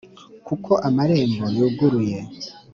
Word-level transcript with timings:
kuko 0.47 0.71
amarembo 0.87 1.43
yuguruye, 1.57 2.19